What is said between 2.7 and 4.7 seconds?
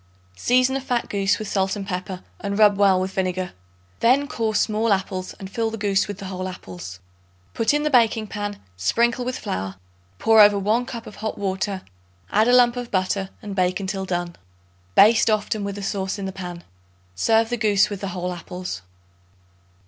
well with vinegar. Then core